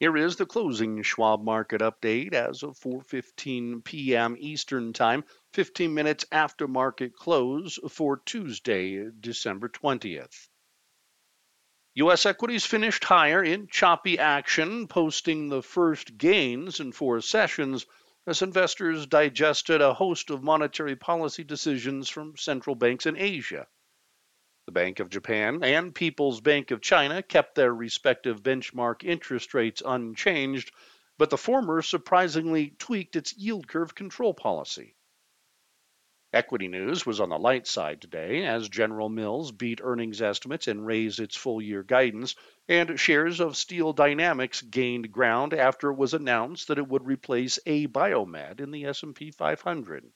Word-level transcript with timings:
Here 0.00 0.16
is 0.16 0.36
the 0.36 0.46
closing 0.46 1.02
Schwab 1.02 1.44
market 1.44 1.82
update 1.82 2.32
as 2.32 2.62
of 2.62 2.78
4:15 2.78 3.84
p.m. 3.84 4.34
Eastern 4.38 4.94
Time, 4.94 5.24
15 5.52 5.92
minutes 5.92 6.24
after 6.32 6.66
market 6.66 7.14
close 7.14 7.78
for 7.86 8.16
Tuesday, 8.16 9.10
December 9.20 9.68
20th. 9.68 10.48
U.S. 11.96 12.24
equities 12.24 12.64
finished 12.64 13.04
higher 13.04 13.44
in 13.44 13.66
choppy 13.66 14.18
action, 14.18 14.88
posting 14.88 15.50
the 15.50 15.62
first 15.62 16.16
gains 16.16 16.80
in 16.80 16.92
four 16.92 17.20
sessions 17.20 17.84
as 18.26 18.40
investors 18.40 19.04
digested 19.04 19.82
a 19.82 19.92
host 19.92 20.30
of 20.30 20.42
monetary 20.42 20.96
policy 20.96 21.44
decisions 21.44 22.08
from 22.08 22.38
central 22.38 22.74
banks 22.74 23.04
in 23.04 23.18
Asia. 23.18 23.66
The 24.70 24.74
Bank 24.74 25.00
of 25.00 25.10
Japan 25.10 25.64
and 25.64 25.92
People's 25.92 26.40
Bank 26.40 26.70
of 26.70 26.80
China 26.80 27.24
kept 27.24 27.56
their 27.56 27.74
respective 27.74 28.40
benchmark 28.40 29.02
interest 29.02 29.52
rates 29.52 29.82
unchanged, 29.84 30.70
but 31.18 31.28
the 31.28 31.36
former 31.36 31.82
surprisingly 31.82 32.76
tweaked 32.78 33.16
its 33.16 33.36
yield 33.36 33.66
curve 33.66 33.96
control 33.96 34.32
policy. 34.32 34.94
Equity 36.32 36.68
news 36.68 37.04
was 37.04 37.18
on 37.20 37.30
the 37.30 37.36
light 37.36 37.66
side 37.66 38.00
today 38.00 38.46
as 38.46 38.68
General 38.68 39.08
Mills 39.08 39.50
beat 39.50 39.80
earnings 39.82 40.22
estimates 40.22 40.68
and 40.68 40.86
raised 40.86 41.18
its 41.18 41.34
full 41.34 41.60
year 41.60 41.82
guidance, 41.82 42.36
and 42.68 43.00
shares 43.00 43.40
of 43.40 43.56
Steel 43.56 43.92
Dynamics 43.92 44.62
gained 44.62 45.10
ground 45.10 45.52
after 45.52 45.90
it 45.90 45.98
was 45.98 46.14
announced 46.14 46.68
that 46.68 46.78
it 46.78 46.86
would 46.86 47.04
replace 47.04 47.58
Abiomed 47.66 48.60
in 48.60 48.70
the 48.70 48.84
S&P 48.84 49.32
500. 49.32 50.12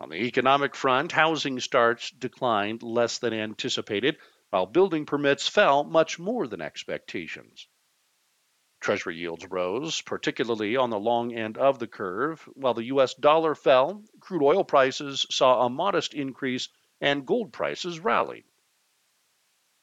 On 0.00 0.08
the 0.08 0.16
economic 0.16 0.74
front, 0.74 1.12
housing 1.12 1.60
starts 1.60 2.10
declined 2.10 2.82
less 2.82 3.18
than 3.18 3.34
anticipated, 3.34 4.16
while 4.48 4.64
building 4.64 5.04
permits 5.04 5.46
fell 5.46 5.84
much 5.84 6.18
more 6.18 6.46
than 6.46 6.62
expectations. 6.62 7.68
Treasury 8.80 9.18
yields 9.18 9.46
rose, 9.46 10.00
particularly 10.00 10.74
on 10.74 10.88
the 10.88 10.98
long 10.98 11.34
end 11.34 11.58
of 11.58 11.78
the 11.78 11.86
curve, 11.86 12.40
while 12.54 12.72
the 12.72 12.84
U.S. 12.84 13.12
dollar 13.12 13.54
fell, 13.54 14.02
crude 14.20 14.42
oil 14.42 14.64
prices 14.64 15.26
saw 15.30 15.66
a 15.66 15.68
modest 15.68 16.14
increase, 16.14 16.70
and 16.98 17.26
gold 17.26 17.52
prices 17.52 18.00
rallied. 18.00 18.44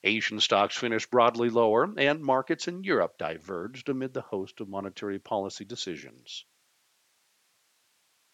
Asian 0.04 0.40
stocks 0.40 0.76
finished 0.76 1.12
broadly 1.12 1.52
lower, 1.52 1.94
and 1.96 2.24
markets 2.24 2.68
in 2.68 2.84
Europe 2.84 3.20
diverged 3.20 3.88
amid 3.88 4.16
the 4.16 4.22
host 4.22 4.62
of 4.62 4.68
monetary 4.68 5.20
policy 5.20 5.64
decisions. 5.64 6.44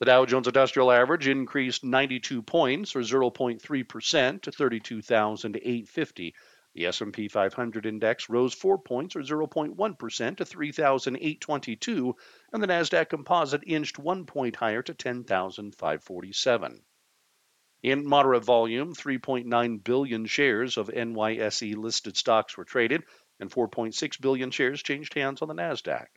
The 0.03 0.11
Dow 0.11 0.25
Jones 0.25 0.47
Industrial 0.47 0.91
Average 0.91 1.29
increased 1.29 1.85
92 1.85 2.41
points 2.41 2.93
or 2.93 2.99
0.3% 2.99 4.41
to 4.41 4.51
32,850. 4.51 6.35
The 6.75 6.85
S&P 6.87 7.29
500 7.29 7.85
index 7.85 8.27
rose 8.27 8.53
4 8.53 8.79
points 8.79 9.15
or 9.15 9.21
0.1% 9.21 10.35
to 10.35 10.43
3,822 10.43 12.15
and 12.51 12.61
the 12.61 12.67
Nasdaq 12.67 13.07
Composite 13.07 13.63
inched 13.65 13.97
1 13.97 14.25
point 14.25 14.57
higher 14.57 14.81
to 14.81 14.93
10,547. 14.93 16.81
In 17.81 18.05
moderate 18.05 18.43
volume, 18.43 18.93
3.9 18.93 19.83
billion 19.85 20.25
shares 20.25 20.75
of 20.75 20.89
NYSE 20.89 21.77
listed 21.77 22.17
stocks 22.17 22.57
were 22.57 22.65
traded 22.65 23.05
and 23.39 23.49
4.6 23.49 24.19
billion 24.19 24.51
shares 24.51 24.83
changed 24.83 25.13
hands 25.13 25.41
on 25.41 25.47
the 25.47 25.53
Nasdaq. 25.53 26.07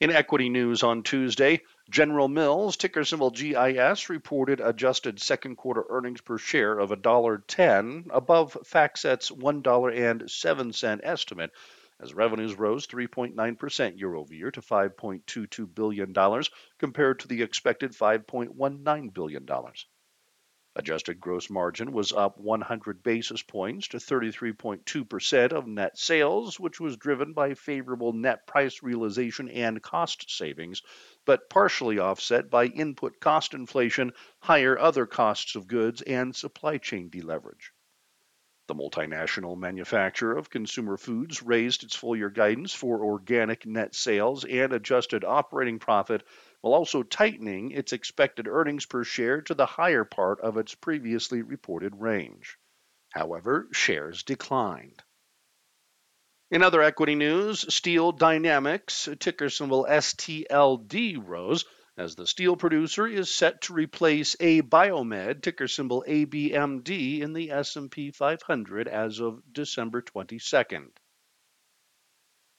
In 0.01 0.11
equity 0.11 0.49
news 0.49 0.83
on 0.83 1.03
Tuesday, 1.03 1.61
General 1.89 2.27
Mills, 2.27 2.77
ticker 2.77 3.03
symbol 3.03 3.31
GIS, 3.31 4.09
reported 4.09 4.59
adjusted 4.59 5.19
second 5.19 5.55
quarter 5.55 5.83
earnings 5.89 6.21
per 6.21 6.37
share 6.37 6.77
of 6.77 6.91
$1.10, 6.91 8.07
above 8.11 8.53
FactSet's 8.63 9.31
$1.07 9.31 10.99
estimate, 11.03 11.51
as 11.99 12.13
revenues 12.13 12.55
rose 12.55 12.87
3.9% 12.87 13.99
year 13.99 14.15
over 14.15 14.33
year 14.33 14.51
to 14.51 14.61
$5.22 14.61 15.73
billion 15.73 16.43
compared 16.77 17.19
to 17.19 17.27
the 17.27 17.41
expected 17.41 17.91
$5.19 17.91 19.13
billion. 19.13 19.47
Adjusted 20.73 21.19
gross 21.19 21.49
margin 21.49 21.91
was 21.91 22.13
up 22.13 22.37
100 22.37 23.03
basis 23.03 23.41
points 23.41 23.89
to 23.89 23.97
33.2% 23.97 25.51
of 25.51 25.67
net 25.67 25.97
sales, 25.97 26.61
which 26.61 26.79
was 26.79 26.95
driven 26.95 27.33
by 27.33 27.53
favorable 27.53 28.13
net 28.13 28.47
price 28.47 28.81
realization 28.81 29.49
and 29.49 29.83
cost 29.83 30.31
savings, 30.31 30.81
but 31.25 31.49
partially 31.49 31.99
offset 31.99 32.49
by 32.49 32.67
input 32.67 33.19
cost 33.19 33.53
inflation, 33.53 34.13
higher 34.39 34.79
other 34.79 35.05
costs 35.05 35.57
of 35.57 35.67
goods, 35.67 36.01
and 36.03 36.33
supply 36.33 36.77
chain 36.77 37.09
deleverage. 37.09 37.73
The 38.67 38.75
multinational 38.75 39.57
manufacturer 39.57 40.37
of 40.37 40.49
consumer 40.49 40.95
foods 40.95 41.43
raised 41.43 41.83
its 41.83 41.97
full 41.97 42.15
year 42.15 42.29
guidance 42.29 42.73
for 42.73 43.03
organic 43.03 43.65
net 43.65 43.93
sales 43.93 44.45
and 44.45 44.71
adjusted 44.71 45.25
operating 45.25 45.79
profit 45.79 46.23
while 46.61 46.73
also 46.73 47.03
tightening 47.03 47.71
its 47.71 47.91
expected 47.91 48.47
earnings 48.47 48.85
per 48.85 49.03
share 49.03 49.41
to 49.41 49.53
the 49.53 49.65
higher 49.65 50.05
part 50.05 50.39
of 50.41 50.57
its 50.57 50.73
previously 50.75 51.41
reported 51.41 51.95
range. 51.95 52.57
However, 53.09 53.67
shares 53.71 54.23
declined. 54.23 55.03
In 56.49 56.63
other 56.63 56.81
equity 56.81 57.15
news, 57.15 57.73
Steel 57.73 58.11
Dynamics, 58.11 59.09
ticker 59.19 59.49
symbol 59.49 59.85
STLD, 59.89 61.17
rose 61.25 61.65
as 61.97 62.15
the 62.15 62.27
steel 62.27 62.55
producer 62.55 63.05
is 63.05 63.33
set 63.33 63.61
to 63.61 63.73
replace 63.73 64.35
Abiomed, 64.37 65.41
ticker 65.41 65.67
symbol 65.67 66.03
ABMD, 66.07 67.21
in 67.21 67.33
the 67.33 67.51
S&P 67.51 68.11
500 68.11 68.87
as 68.87 69.19
of 69.19 69.41
December 69.51 70.01
22nd. 70.01 70.89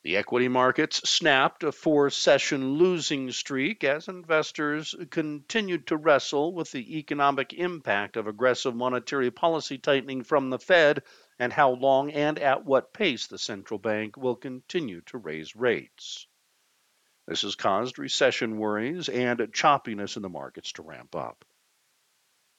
The 0.04 0.16
equity 0.16 0.48
markets 0.48 1.08
snapped 1.08 1.62
a 1.62 1.70
four 1.70 2.10
session 2.10 2.72
losing 2.72 3.30
streak 3.30 3.84
as 3.84 4.08
investors 4.08 4.96
continued 5.10 5.86
to 5.86 5.96
wrestle 5.96 6.52
with 6.52 6.72
the 6.72 6.98
economic 6.98 7.52
impact 7.52 8.16
of 8.16 8.26
aggressive 8.26 8.74
monetary 8.74 9.30
policy 9.30 9.78
tightening 9.78 10.24
from 10.24 10.50
the 10.50 10.58
Fed 10.58 11.04
and 11.38 11.52
how 11.52 11.70
long 11.70 12.10
and 12.10 12.40
at 12.40 12.64
what 12.64 12.92
pace 12.92 13.28
the 13.28 13.38
central 13.38 13.78
bank 13.78 14.16
will 14.16 14.34
continue 14.34 15.02
to 15.02 15.18
raise 15.18 15.54
rates. 15.54 16.26
This 17.28 17.42
has 17.42 17.54
caused 17.54 17.96
recession 17.96 18.58
worries 18.58 19.08
and 19.08 19.38
choppiness 19.52 20.16
in 20.16 20.22
the 20.22 20.28
markets 20.28 20.72
to 20.72 20.82
ramp 20.82 21.14
up. 21.14 21.44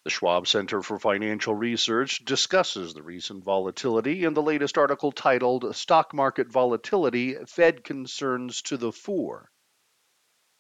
The 0.04 0.10
Schwab 0.10 0.48
Center 0.48 0.82
for 0.82 1.00
Financial 1.00 1.56
Research 1.56 2.26
discusses 2.26 2.94
the 2.94 3.02
recent 3.02 3.44
volatility 3.44 4.26
in 4.26 4.34
the 4.34 4.42
latest 4.42 4.78
article 4.78 5.14
titled 5.14 5.74
Stock 5.76 6.14
Market 6.14 6.50
Volatility 6.52 7.36
Fed 7.46 7.86
Concerns 7.86 8.62
to 8.64 8.76
the 8.76 8.92
Fore. 8.92 9.50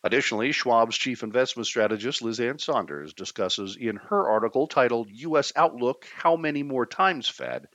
Additionally, 0.01 0.53
Schwab's 0.53 0.97
chief 0.97 1.23
investment 1.23 1.67
strategist 1.67 2.21
Liz 2.21 2.39
Ann 2.39 2.57
Sonders 2.57 3.13
discusses 3.13 3.75
in 3.75 3.97
her 3.97 4.29
article 4.29 4.65
titled 4.65 5.09
U.S. 5.11 5.51
Outlook 5.57 6.07
How 6.15 6.37
Many 6.37 6.63
More 6.63 6.85
Times 6.85 7.27
Fed 7.27 7.67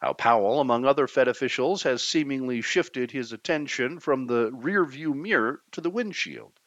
how 0.00 0.12
Powell, 0.12 0.60
among 0.60 0.84
other 0.84 1.06
Fed 1.06 1.28
officials, 1.28 1.84
has 1.84 2.02
seemingly 2.02 2.60
shifted 2.60 3.10
his 3.12 3.32
attention 3.32 4.00
from 4.00 4.26
the 4.26 4.50
rearview 4.50 5.14
mirror 5.14 5.62
to 5.70 5.80
the 5.80 5.90
windshield. 5.90 6.58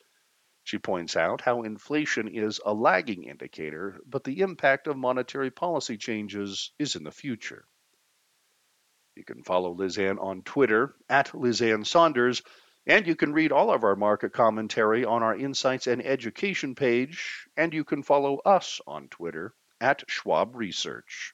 She 0.68 0.80
points 0.80 1.16
out 1.16 1.40
how 1.40 1.62
inflation 1.62 2.28
is 2.28 2.60
a 2.66 2.74
lagging 2.74 3.24
indicator, 3.24 4.02
but 4.06 4.26
the 4.26 4.42
impact 4.42 4.88
of 4.88 4.98
monetary 4.98 5.50
policy 5.50 5.96
changes 5.96 6.74
is 6.78 6.98
in 6.98 7.06
the 7.06 7.12
future. 7.14 7.64
You 9.16 9.24
can 9.24 9.44
follow 9.44 9.72
Liz 9.72 9.98
Ann 9.98 10.20
on 10.20 10.42
Twitter 10.42 10.94
at 11.08 11.34
Liz 11.34 11.62
Ann 11.62 11.86
Sonders, 11.86 12.42
and 12.86 13.08
you 13.08 13.16
can 13.16 13.32
read 13.32 13.54
all 13.54 13.72
of 13.72 13.86
our 13.86 13.96
market 13.96 14.34
commentary 14.34 15.06
on 15.06 15.24
our 15.24 15.38
Insights 15.38 15.88
and 15.88 16.06
Education 16.06 16.76
page, 16.76 17.48
and 17.56 17.74
you 17.74 17.86
can 17.86 18.04
follow 18.04 18.40
us 18.40 18.82
on 18.86 19.08
Twitter 19.08 19.56
at 19.80 20.04
Schwab 20.10 20.54
Research. 20.54 21.34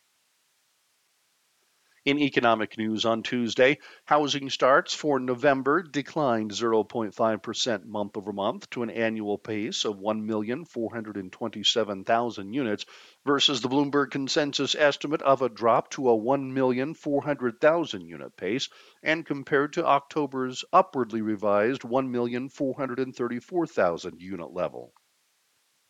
In 2.06 2.20
economic 2.20 2.78
news 2.78 3.06
on 3.06 3.24
Tuesday, 3.24 3.80
housing 4.04 4.50
starts 4.50 4.94
for 4.94 5.22
November 5.22 5.82
declined 5.82 6.52
0.5% 6.52 7.86
month 7.86 8.18
over 8.18 8.34
month 8.34 8.70
to 8.72 8.84
an 8.84 8.90
annual 8.90 9.38
pace 9.38 9.86
of 9.86 10.00
1,427,000 10.00 12.54
units 12.54 12.86
versus 13.24 13.62
the 13.62 13.70
Bloomberg 13.70 14.12
consensus 14.12 14.76
estimate 14.76 15.22
of 15.22 15.42
a 15.42 15.48
drop 15.48 15.92
to 15.92 16.10
a 16.10 16.18
1,400,000 16.18 18.06
unit 18.06 18.36
pace 18.36 18.68
and 19.02 19.26
compared 19.26 19.72
to 19.72 19.86
October's 19.86 20.66
upwardly 20.74 21.22
revised 21.22 21.84
1,434,000 21.84 24.20
unit 24.20 24.52
level. 24.52 24.94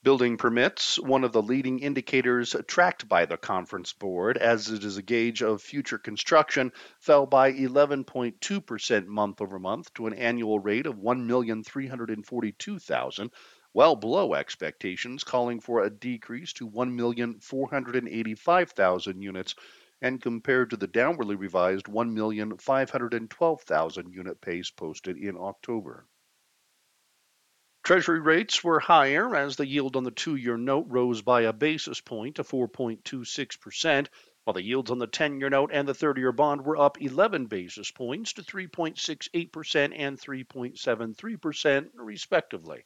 Building 0.03 0.35
permits, 0.35 0.99
one 0.99 1.23
of 1.23 1.31
the 1.31 1.41
leading 1.41 1.79
indicators 1.79 2.53
tracked 2.67 3.07
by 3.07 3.25
the 3.25 3.37
Conference 3.37 3.93
Board 3.93 4.37
as 4.37 4.69
it 4.69 4.83
is 4.83 4.97
a 4.97 5.01
gauge 5.01 5.41
of 5.41 5.61
future 5.61 5.97
construction, 5.97 6.73
fell 6.99 7.25
by 7.25 7.53
11.2% 7.53 9.05
month 9.05 9.39
over 9.39 9.59
month 9.59 9.93
to 9.93 10.07
an 10.07 10.13
annual 10.13 10.59
rate 10.59 10.87
of 10.87 10.97
1,342,000, 10.97 13.31
well 13.73 13.95
below 13.95 14.33
expectations, 14.33 15.23
calling 15.23 15.61
for 15.61 15.81
a 15.81 15.89
decrease 15.89 16.51
to 16.51 16.69
1,485,000 16.69 19.23
units 19.23 19.55
and 20.01 20.21
compared 20.21 20.69
to 20.71 20.75
the 20.75 20.89
downwardly 20.89 21.39
revised 21.39 21.85
1,512,000 21.85 24.13
unit 24.13 24.41
pace 24.41 24.69
posted 24.69 25.17
in 25.17 25.37
October. 25.37 26.05
Treasury 27.83 28.21
rates 28.21 28.63
were 28.63 28.79
higher 28.79 29.35
as 29.35 29.57
the 29.57 29.67
yield 29.67 29.97
on 29.97 30.05
the 30.05 30.11
two 30.11 30.37
year 30.37 30.55
note 30.55 30.85
rose 30.87 31.21
by 31.21 31.41
a 31.41 31.51
basis 31.51 31.99
point 31.99 32.37
to 32.37 32.43
4.26%, 32.43 34.07
while 34.45 34.53
the 34.53 34.63
yields 34.63 34.89
on 34.89 34.99
the 34.99 35.07
10 35.07 35.41
year 35.41 35.49
note 35.49 35.69
and 35.73 35.85
the 35.85 35.93
30 35.93 36.21
year 36.21 36.31
bond 36.31 36.63
were 36.63 36.77
up 36.77 37.01
11 37.01 37.47
basis 37.47 37.91
points 37.91 38.31
to 38.31 38.41
3.68% 38.41 39.93
and 39.97 40.17
3.73%, 40.17 41.89
respectively. 41.95 42.85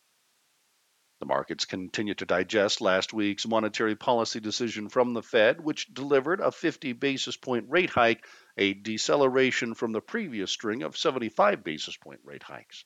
The 1.20 1.28
markets 1.28 1.66
continue 1.66 2.16
to 2.16 2.26
digest 2.26 2.82
last 2.82 3.14
week's 3.14 3.46
monetary 3.46 3.96
policy 3.96 4.40
decision 4.40 4.90
from 4.90 5.14
the 5.14 5.22
Fed, 5.22 5.62
which 5.62 5.94
delivered 5.94 6.40
a 6.40 6.52
50 6.52 6.94
basis 6.94 7.38
point 7.38 7.66
rate 7.70 7.92
hike, 7.92 8.26
a 8.58 8.74
deceleration 8.74 9.76
from 9.76 9.92
the 9.92 10.02
previous 10.02 10.52
string 10.52 10.82
of 10.82 10.98
75 10.98 11.64
basis 11.64 11.96
point 11.98 12.22
rate 12.24 12.42
hikes. 12.42 12.84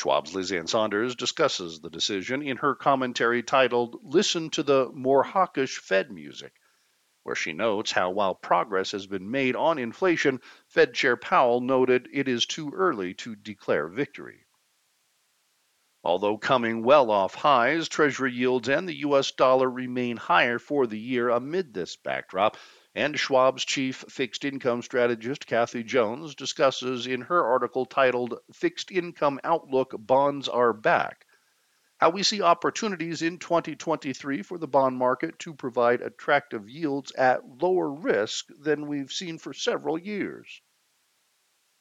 Schwab's 0.00 0.32
Liz 0.32 0.52
Ann 0.52 0.68
Sonders 0.68 1.16
discusses 1.16 1.80
the 1.80 1.90
decision 1.90 2.40
in 2.40 2.58
her 2.58 2.76
commentary 2.76 3.42
titled 3.42 3.98
Listen 4.04 4.48
to 4.50 4.62
the 4.62 4.88
More 4.94 5.24
Hawkish 5.24 5.78
Fed 5.78 6.12
Music, 6.12 6.52
where 7.24 7.34
she 7.34 7.52
notes 7.52 7.90
how 7.90 8.10
while 8.10 8.36
progress 8.36 8.92
has 8.92 9.08
been 9.08 9.28
made 9.28 9.56
on 9.56 9.76
inflation, 9.76 10.40
Fed 10.68 10.94
Chair 10.94 11.16
Powell 11.16 11.60
noted 11.60 12.08
it 12.12 12.28
is 12.28 12.46
too 12.46 12.70
early 12.72 13.14
to 13.14 13.34
declare 13.34 13.88
victory. 13.88 14.46
Although 16.04 16.38
coming 16.38 16.82
well 16.82 17.10
off 17.10 17.34
highs, 17.34 17.88
Treasury 17.88 18.32
yields 18.32 18.68
and 18.68 18.88
the 18.88 18.98
U.S. 18.98 19.32
dollar 19.32 19.70
remain 19.70 20.16
higher 20.16 20.58
for 20.58 20.86
the 20.86 20.98
year 20.98 21.28
amid 21.28 21.74
this 21.74 21.96
backdrop, 21.96 22.56
and 22.94 23.18
Schwab's 23.18 23.64
chief 23.64 24.04
fixed 24.08 24.44
income 24.44 24.82
strategist, 24.82 25.46
Kathy 25.46 25.82
Jones, 25.82 26.34
discusses 26.34 27.06
in 27.06 27.22
her 27.22 27.44
article 27.44 27.84
titled 27.84 28.38
Fixed 28.52 28.90
Income 28.90 29.40
Outlook 29.44 29.94
Bonds 29.98 30.48
Are 30.48 30.72
Back 30.72 31.24
how 31.98 32.10
we 32.10 32.22
see 32.22 32.40
opportunities 32.40 33.22
in 33.22 33.38
2023 33.38 34.42
for 34.42 34.56
the 34.56 34.68
bond 34.68 34.96
market 34.96 35.38
to 35.40 35.52
provide 35.52 36.00
attractive 36.00 36.68
yields 36.68 37.10
at 37.12 37.44
lower 37.60 37.90
risk 37.90 38.46
than 38.60 38.86
we've 38.86 39.10
seen 39.10 39.36
for 39.36 39.52
several 39.52 39.98
years. 39.98 40.62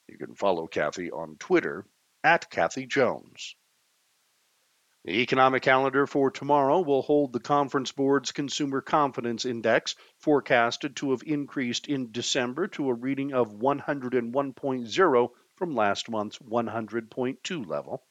You 0.07 0.17
can 0.17 0.33
follow 0.33 0.65
Kathy 0.65 1.11
on 1.11 1.35
Twitter 1.37 1.85
at 2.23 2.49
Kathy 2.49 2.87
Jones. 2.87 3.55
The 5.07 5.21
economic 5.21 5.63
calendar 5.63 6.05
for 6.05 6.29
tomorrow 6.29 6.81
will 6.81 7.01
hold 7.01 7.31
the 7.31 7.39
Conference 7.39 7.93
Board's 7.93 8.33
Consumer 8.33 8.81
Confidence 8.81 9.45
Index, 9.45 9.95
forecasted 10.17 10.97
to 10.97 11.11
have 11.11 11.23
increased 11.25 11.87
in 11.87 12.11
December 12.11 12.67
to 12.67 12.89
a 12.89 12.93
reading 12.93 13.31
of 13.31 13.53
101.0 13.53 15.29
from 15.55 15.75
last 15.75 16.09
month's 16.09 16.39
100.2 16.39 17.65
level. 17.65 18.03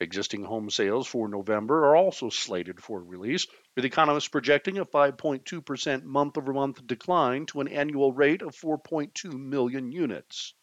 Existing 0.00 0.44
home 0.44 0.70
sales 0.70 1.06
for 1.06 1.28
November 1.28 1.84
are 1.88 1.96
also 1.96 2.30
slated 2.30 2.82
for 2.82 3.04
release, 3.04 3.46
with 3.76 3.84
economists 3.84 4.28
projecting 4.28 4.78
a 4.78 4.86
5.2% 4.86 6.04
month 6.04 6.38
over 6.38 6.54
month 6.54 6.86
decline 6.86 7.44
to 7.44 7.60
an 7.60 7.68
annual 7.68 8.14
rate 8.14 8.40
of 8.40 8.56
4.2 8.56 9.30
million 9.30 9.92
units. 9.92 10.54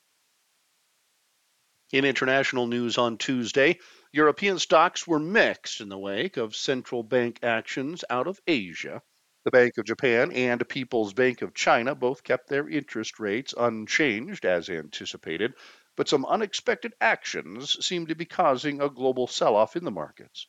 In 1.94 2.04
international 2.04 2.66
news 2.66 2.98
on 2.98 3.20
Tuesday, 3.20 3.78
European 4.14 4.60
stocks 4.60 5.08
were 5.08 5.20
mixed 5.20 5.80
in 5.80 5.88
the 5.88 5.98
wake 5.98 6.36
of 6.36 6.54
central 6.54 7.02
bank 7.02 7.40
actions 7.42 8.04
out 8.10 8.28
of 8.28 8.42
Asia. 8.46 9.02
The 9.46 9.52
Bank 9.52 9.78
of 9.78 9.86
Japan 9.86 10.34
and 10.34 10.68
People's 10.68 11.14
Bank 11.14 11.42
of 11.42 11.54
China 11.54 11.96
both 11.96 12.22
kept 12.22 12.50
their 12.50 12.68
interest 12.68 13.22
rates 13.22 13.54
unchanged 13.58 14.46
as 14.46 14.70
anticipated, 14.70 15.54
but 15.96 16.10
some 16.10 16.26
unexpected 16.26 16.94
actions 17.00 17.86
seem 17.86 18.08
to 18.08 18.16
be 18.16 18.26
causing 18.26 18.82
a 18.82 18.90
global 18.90 19.28
sell 19.28 19.56
off 19.56 19.78
in 19.78 19.86
the 19.86 19.92
markets. 19.92 20.46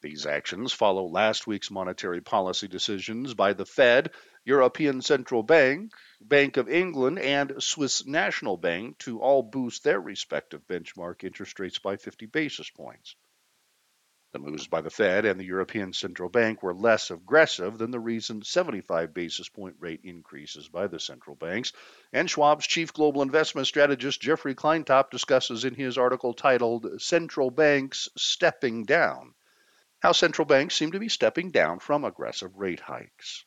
These 0.00 0.24
actions 0.24 0.72
follow 0.72 1.06
last 1.06 1.48
week's 1.48 1.72
monetary 1.72 2.20
policy 2.20 2.68
decisions 2.68 3.34
by 3.34 3.54
the 3.54 3.66
Fed, 3.66 4.12
European 4.44 5.02
Central 5.02 5.42
Bank, 5.42 5.90
Bank 6.20 6.56
of 6.56 6.68
England, 6.68 7.18
and 7.18 7.62
Swiss 7.62 8.06
National 8.06 8.56
Bank 8.56 8.98
to 8.98 9.20
all 9.20 9.42
boost 9.42 9.84
their 9.84 10.00
respective 10.00 10.66
benchmark 10.66 11.24
interest 11.24 11.58
rates 11.58 11.78
by 11.78 11.96
50 11.96 12.26
basis 12.26 12.70
points. 12.70 13.14
The 14.32 14.38
moves 14.38 14.66
by 14.66 14.80
the 14.80 14.90
Fed 14.90 15.24
and 15.24 15.40
the 15.40 15.44
European 15.44 15.92
Central 15.92 16.28
Bank 16.28 16.62
were 16.62 16.74
less 16.74 17.10
aggressive 17.10 17.78
than 17.78 17.90
the 17.90 18.00
recent 18.00 18.46
75 18.46 19.14
basis 19.14 19.48
point 19.48 19.76
rate 19.78 20.00
increases 20.04 20.68
by 20.68 20.86
the 20.86 21.00
central 21.00 21.36
banks. 21.36 21.72
And 22.12 22.28
Schwab's 22.28 22.66
chief 22.66 22.92
global 22.92 23.22
investment 23.22 23.66
strategist 23.66 24.20
Jeffrey 24.20 24.54
Kleintop 24.54 25.10
discusses 25.10 25.64
in 25.64 25.74
his 25.74 25.96
article 25.96 26.34
titled 26.34 27.00
Central 27.00 27.50
Banks 27.50 28.08
Stepping 28.16 28.84
Down 28.84 29.34
how 30.00 30.12
central 30.12 30.46
banks 30.46 30.76
seem 30.76 30.92
to 30.92 31.00
be 31.00 31.08
stepping 31.08 31.50
down 31.50 31.80
from 31.80 32.04
aggressive 32.04 32.56
rate 32.56 32.80
hikes. 32.80 33.44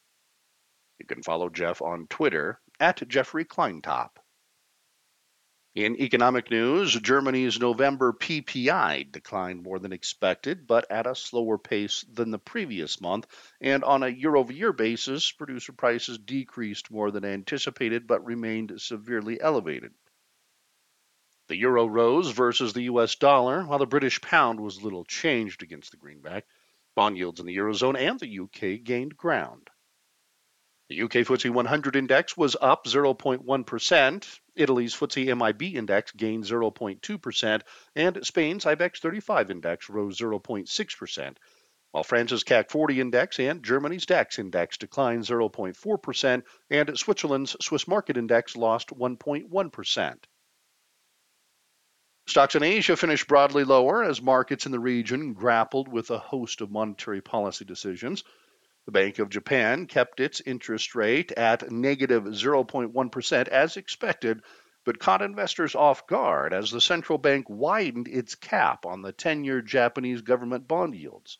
You 1.02 1.08
can 1.08 1.24
follow 1.24 1.50
Jeff 1.50 1.82
on 1.82 2.06
Twitter 2.06 2.62
at 2.80 3.08
Jeffrey 3.08 3.44
Kleintop. 3.44 4.20
In 5.74 6.00
economic 6.00 6.52
news, 6.52 6.94
Germany's 6.94 7.60
November 7.60 8.14
PPI 8.14 9.12
declined 9.12 9.64
more 9.64 9.80
than 9.80 9.94
expected, 9.94 10.68
but 10.68 10.92
at 10.92 11.08
a 11.08 11.16
slower 11.16 11.58
pace 11.58 12.06
than 12.14 12.30
the 12.30 12.38
previous 12.38 13.02
month. 13.02 13.26
And 13.60 13.84
on 13.84 14.04
a 14.04 14.10
year 14.10 14.36
over 14.36 14.54
year 14.54 14.74
basis, 14.74 15.32
producer 15.32 15.74
prices 15.74 16.20
decreased 16.20 16.92
more 16.92 17.10
than 17.10 17.26
anticipated, 17.26 18.06
but 18.06 18.24
remained 18.24 18.80
severely 18.80 19.42
elevated. 19.42 19.96
The 21.48 21.58
euro 21.58 21.88
rose 21.88 22.30
versus 22.30 22.74
the 22.74 22.84
US 22.84 23.16
dollar, 23.16 23.66
while 23.66 23.80
the 23.80 23.88
British 23.88 24.22
pound 24.22 24.60
was 24.60 24.84
little 24.84 25.06
changed 25.06 25.64
against 25.64 25.90
the 25.90 25.98
greenback. 25.98 26.46
Bond 26.94 27.18
yields 27.18 27.40
in 27.40 27.48
the 27.48 27.58
eurozone 27.58 27.98
and 27.98 28.20
the 28.20 28.40
UK 28.42 28.84
gained 28.84 29.18
ground. 29.18 29.71
The 30.92 31.04
UK 31.04 31.24
FTSE 31.24 31.50
100 31.50 31.96
index 31.96 32.36
was 32.36 32.58
up 32.60 32.84
0.1%. 32.84 34.40
Italy's 34.58 34.94
FTSE 34.94 35.38
MIB 35.38 35.78
index 35.78 36.12
gained 36.12 36.44
0.2%, 36.44 37.62
and 37.96 38.28
Spain's 38.28 38.66
IBEX 38.66 39.00
35 39.00 39.52
index 39.52 39.90
rose 39.90 40.20
0.6%, 40.20 41.38
while 41.92 42.04
France's 42.04 42.44
CAC 42.44 42.70
40 42.70 43.00
index 43.00 43.40
and 43.40 43.64
Germany's 43.64 44.06
DAX 44.06 44.38
index 44.38 44.76
declined 44.76 45.24
0.4%, 45.24 46.44
and 46.70 47.00
Switzerland's 47.00 47.56
Swiss 47.62 47.88
market 47.88 48.18
index 48.18 48.58
lost 48.58 48.90
1.1%. 48.90 50.16
Stocks 52.28 52.56
in 52.56 52.64
Asia 52.64 52.98
finished 52.98 53.30
broadly 53.30 53.64
lower 53.64 54.04
as 54.04 54.22
markets 54.22 54.66
in 54.66 54.74
the 54.74 54.80
region 54.82 55.32
grappled 55.32 55.88
with 55.88 56.12
a 56.12 56.20
host 56.20 56.60
of 56.60 56.70
monetary 56.70 57.22
policy 57.22 57.64
decisions. 57.64 58.26
The 58.86 58.92
Bank 58.92 59.20
of 59.20 59.30
Japan 59.30 59.86
kept 59.86 60.20
its 60.20 60.42
interest 60.42 60.96
rate 60.96 61.32
at 61.34 61.72
negative 61.72 62.24
0.1 62.24 63.48
as 63.48 63.78
expected, 63.78 64.42
but 64.84 64.98
caught 64.98 65.22
investors 65.22 65.76
off 65.76 66.08
guard 66.08 66.52
as 66.52 66.72
the 66.72 66.82
central 66.82 67.20
bank 67.20 67.46
widened 67.48 68.08
its 68.08 68.34
cap 68.34 68.88
on 68.88 69.04
the 69.04 69.12
10 69.12 69.44
year 69.44 69.62
Japanese 69.62 70.22
government 70.22 70.68
bond 70.68 70.96
yields. 70.96 71.38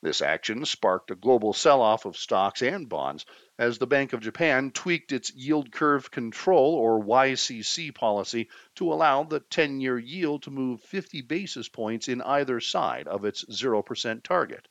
This 0.00 0.22
action 0.22 0.64
sparked 0.64 1.10
a 1.10 1.14
global 1.14 1.52
sell 1.52 1.82
off 1.82 2.06
of 2.06 2.16
stocks 2.16 2.62
and 2.62 2.88
bonds 2.88 3.26
as 3.58 3.76
the 3.76 3.86
Bank 3.86 4.14
of 4.14 4.20
Japan 4.20 4.70
tweaked 4.70 5.12
its 5.12 5.34
yield 5.34 5.70
curve 5.70 6.10
control 6.10 6.74
or 6.74 7.04
YCC 7.04 7.94
policy 7.94 8.48
to 8.76 8.90
allow 8.92 9.24
the 9.24 9.40
10 9.40 9.80
year 9.80 9.98
yield 9.98 10.44
to 10.44 10.50
move 10.50 10.80
50 10.80 11.20
basis 11.20 11.68
points 11.68 12.08
in 12.08 12.22
either 12.22 12.60
side 12.60 13.08
of 13.08 13.26
its 13.26 13.44
0% 13.44 14.22
target. 14.22 14.68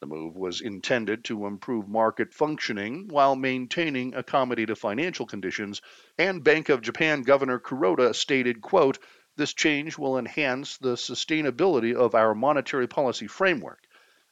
The 0.00 0.06
move 0.06 0.36
was 0.36 0.60
intended 0.60 1.24
to 1.24 1.46
improve 1.46 1.88
market 1.88 2.34
functioning 2.34 3.08
while 3.08 3.36
maintaining 3.36 4.12
accommodative 4.12 4.78
financial 4.78 5.26
conditions, 5.26 5.80
and 6.18 6.44
Bank 6.44 6.68
of 6.68 6.82
Japan 6.82 7.22
Governor 7.22 7.58
Kuroda 7.58 8.14
stated, 8.14 8.60
quote, 8.60 8.98
this 9.36 9.54
change 9.54 9.98
will 9.98 10.18
enhance 10.18 10.78
the 10.78 10.94
sustainability 10.96 11.94
of 11.94 12.14
our 12.14 12.34
monetary 12.34 12.86
policy 12.86 13.26
framework 13.26 13.86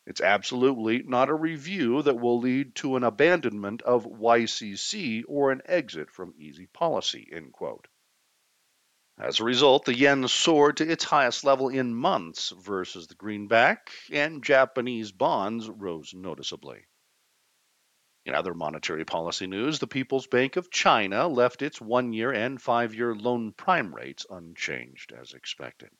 it's 0.07 0.21
absolutely 0.21 1.03
not 1.03 1.31
a 1.31 1.35
review 1.35 2.03
that 2.03 2.21
will 2.21 2.39
lead 2.39 2.75
to 2.75 2.97
an 2.97 3.05
abandonment 3.05 3.81
of 3.83 4.05
YCC 4.05 5.23
or 5.27 5.51
an 5.51 5.63
exit 5.65 6.11
from 6.11 6.35
easy 6.37 6.67
policy, 6.67 7.27
end 7.33 7.53
quote. 7.53 7.89
As 9.17 9.39
a 9.39 9.45
result, 9.45 9.85
the 9.85 9.95
yen 9.95 10.27
soared 10.27 10.79
to 10.79 10.91
its 10.91 11.05
highest 11.05 11.45
level 11.45 11.69
in 11.69 11.95
months 11.95 12.51
versus 12.51 13.07
the 13.07 13.15
greenback, 13.15 13.93
and 14.11 14.43
Japanese 14.43 15.13
bonds 15.13 15.71
rose 15.71 16.13
noticeably. 16.13 16.87
In 18.27 18.35
other 18.35 18.55
monetary 18.55 19.05
policy 19.05 19.47
news, 19.47 19.79
the 19.79 19.87
People's 19.87 20.27
Bank 20.27 20.57
of 20.57 20.69
China 20.69 21.29
left 21.29 21.63
its 21.63 21.81
one 21.81 22.13
year 22.13 22.33
and 22.33 22.61
five 22.61 22.93
year 22.93 23.15
loan 23.15 23.53
prime 23.53 23.95
rates 23.95 24.27
unchanged 24.29 25.13
as 25.13 25.33
expected. 25.33 25.91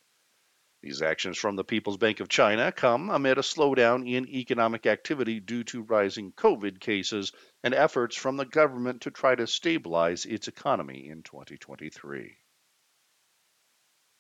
These 0.83 1.01
actions 1.01 1.39
from 1.39 1.55
the 1.55 1.63
People's 1.63 1.99
Bank 1.99 2.19
of 2.19 2.29
China 2.29 2.73
come 2.73 3.11
amid 3.11 3.39
a 3.39 3.43
slowdown 3.43 4.11
in 4.11 4.29
economic 4.29 4.87
activity 4.87 5.39
due 5.39 5.63
to 5.65 5.83
rising 5.83 6.33
COVID 6.33 6.81
cases 6.81 7.31
and 7.63 7.75
efforts 7.75 8.17
from 8.17 8.37
the 8.37 8.45
government 8.45 9.03
to 9.03 9.13
try 9.13 9.37
to 9.37 9.47
stabilize 9.47 10.27
its 10.27 10.49
economy 10.49 11.09
in 11.09 11.23
2023. 11.23 12.39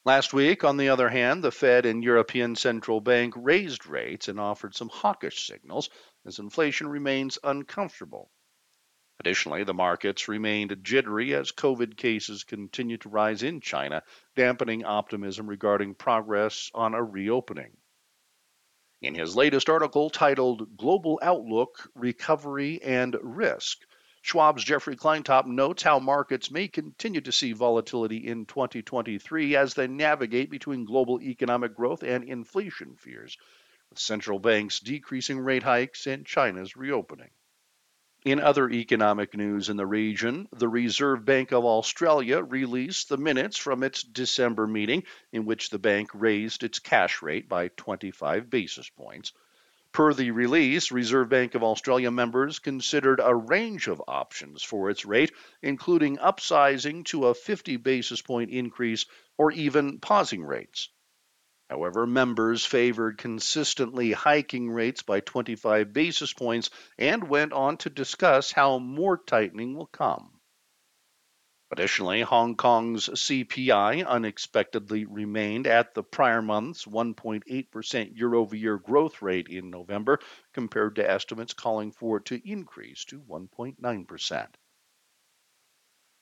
Last 0.06 0.34
week, 0.34 0.64
on 0.64 0.76
the 0.76 0.90
other 0.90 1.08
hand, 1.08 1.42
the 1.42 1.50
Fed 1.50 1.86
and 1.86 2.04
European 2.04 2.56
Central 2.56 3.00
Bank 3.00 3.32
raised 3.38 3.86
rates 3.86 4.28
and 4.28 4.38
offered 4.38 4.74
some 4.74 4.90
hawkish 4.90 5.46
signals 5.46 5.88
as 6.26 6.38
inflation 6.38 6.88
remains 6.88 7.38
uncomfortable. 7.42 8.30
Additionally, 9.20 9.64
the 9.64 9.72
markets 9.72 10.28
remained 10.28 10.76
jittery 10.82 11.34
as 11.34 11.52
COVID 11.52 11.96
cases 11.96 12.44
continue 12.44 12.98
to 12.98 13.08
rise 13.08 13.42
in 13.42 13.62
China, 13.62 14.02
dampening 14.36 14.84
optimism 14.84 15.46
regarding 15.46 15.94
progress 15.94 16.70
on 16.74 16.92
a 16.92 17.02
reopening. 17.02 17.74
In 19.00 19.14
his 19.14 19.34
latest 19.34 19.70
article 19.70 20.10
titled 20.10 20.76
Global 20.76 21.18
Outlook, 21.22 21.90
Recovery, 21.94 22.82
and 22.82 23.16
Risk, 23.22 23.78
Schwab's 24.26 24.64
Jeffrey 24.64 24.96
Kleintop 24.96 25.44
notes 25.44 25.82
how 25.82 25.98
markets 25.98 26.50
may 26.50 26.66
continue 26.66 27.20
to 27.20 27.30
see 27.30 27.52
volatility 27.52 28.26
in 28.26 28.46
2023 28.46 29.54
as 29.54 29.74
they 29.74 29.86
navigate 29.86 30.48
between 30.48 30.86
global 30.86 31.20
economic 31.20 31.74
growth 31.74 32.02
and 32.02 32.24
inflation 32.24 32.96
fears, 32.96 33.36
with 33.90 33.98
central 33.98 34.38
banks 34.38 34.80
decreasing 34.80 35.38
rate 35.38 35.62
hikes 35.62 36.06
and 36.06 36.24
China's 36.24 36.74
reopening. 36.74 37.28
In 38.24 38.40
other 38.40 38.70
economic 38.70 39.36
news 39.36 39.68
in 39.68 39.76
the 39.76 39.86
region, 39.86 40.48
the 40.52 40.70
Reserve 40.70 41.26
Bank 41.26 41.52
of 41.52 41.66
Australia 41.66 42.42
released 42.42 43.10
the 43.10 43.18
minutes 43.18 43.58
from 43.58 43.82
its 43.82 44.02
December 44.02 44.66
meeting 44.66 45.02
in 45.32 45.44
which 45.44 45.68
the 45.68 45.78
bank 45.78 46.08
raised 46.14 46.62
its 46.62 46.78
cash 46.78 47.20
rate 47.20 47.46
by 47.46 47.68
25 47.68 48.48
basis 48.48 48.88
points. 48.88 49.34
Per 49.94 50.12
the 50.12 50.32
release, 50.32 50.90
Reserve 50.90 51.28
Bank 51.28 51.54
of 51.54 51.62
Australia 51.62 52.10
members 52.10 52.58
considered 52.58 53.20
a 53.22 53.32
range 53.32 53.86
of 53.86 54.02
options 54.08 54.60
for 54.64 54.90
its 54.90 55.04
rate, 55.04 55.32
including 55.62 56.16
upsizing 56.16 57.04
to 57.04 57.28
a 57.28 57.34
50 57.34 57.76
basis 57.76 58.20
point 58.20 58.50
increase 58.50 59.06
or 59.38 59.52
even 59.52 60.00
pausing 60.00 60.42
rates. 60.42 60.88
However, 61.70 62.08
members 62.08 62.66
favored 62.66 63.18
consistently 63.18 64.10
hiking 64.10 64.68
rates 64.68 65.02
by 65.02 65.20
25 65.20 65.92
basis 65.92 66.32
points 66.32 66.70
and 66.98 67.28
went 67.28 67.52
on 67.52 67.76
to 67.76 67.88
discuss 67.88 68.50
how 68.50 68.80
more 68.80 69.16
tightening 69.16 69.76
will 69.76 69.86
come. 69.86 70.33
Additionally, 71.74 72.20
Hong 72.20 72.54
Kong's 72.54 73.08
CPI 73.08 74.06
unexpectedly 74.06 75.06
remained 75.06 75.66
at 75.66 75.92
the 75.92 76.04
prior 76.04 76.40
month's 76.40 76.84
1.8% 76.84 78.16
year 78.16 78.32
over 78.32 78.54
year 78.54 78.78
growth 78.78 79.20
rate 79.20 79.48
in 79.48 79.70
November, 79.70 80.20
compared 80.52 80.94
to 80.94 81.10
estimates 81.10 81.52
calling 81.52 81.90
for 81.90 82.18
it 82.18 82.26
to 82.26 82.40
increase 82.48 83.04
to 83.06 83.18
1.9%. 83.18 84.46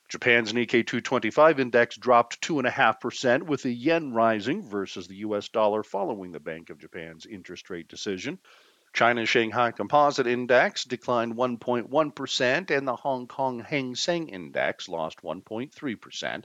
Japan's 0.09 0.55
Nikkei 0.55 0.87
225 0.87 1.61
index 1.61 1.99
dropped 1.99 2.41
2.5%, 2.41 3.43
with 3.43 3.63
the 3.63 3.75
yen 3.75 4.15
rising 4.15 4.63
versus 4.63 5.07
the 5.07 5.17
US 5.17 5.51
dollar 5.51 5.83
following 5.83 6.33
the 6.33 6.41
Bank 6.41 6.71
of 6.71 6.79
Japan's 6.79 7.27
interest 7.27 7.69
rate 7.69 7.89
decision. 7.89 8.39
China's 8.95 9.29
Shanghai 9.29 9.71
Composite 9.71 10.27
Index 10.27 10.85
declined 10.85 11.35
1.1%, 11.35 12.71
and 12.71 12.87
the 12.87 12.97
Hong 12.97 13.27
Kong 13.27 13.61
Hang 13.61 13.95
Seng 13.95 14.29
Index 14.29 14.87
lost 14.87 15.23
1.3%. 15.23 16.45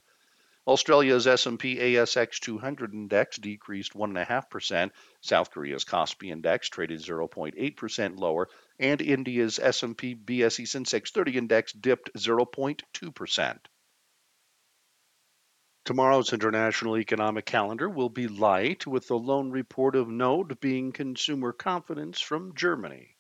Australia's 0.66 1.27
S&P 1.27 1.77
ASX 1.77 2.39
200 2.39 2.94
index 2.94 3.38
decreased 3.38 3.94
1.5%. 3.94 4.92
South 5.22 5.51
Korea's 5.51 5.86
Kospi 5.86 6.32
index 6.32 6.70
traded 6.70 7.00
0.8% 7.00 8.20
lower, 8.20 8.50
and 8.80 9.01
India's 9.01 9.60
S&P 9.60 10.16
BSE 10.16 10.63
Sensex 10.68 11.12
30 11.12 11.38
index 11.38 11.72
dipped 11.74 12.13
0.2%. 12.16 13.58
Tomorrow's 15.88 16.34
international 16.34 16.98
economic 16.98 17.46
calendar 17.46 17.89
will 17.89 18.10
be 18.10 18.27
light, 18.27 18.86
with 18.86 19.08
the 19.08 19.17
lone 19.17 19.51
report 19.51 19.96
of 19.96 20.10
note 20.10 20.60
being 20.60 20.91
consumer 20.91 21.53
confidence 21.53 22.20
from 22.20 22.53
Germany. 22.56 23.17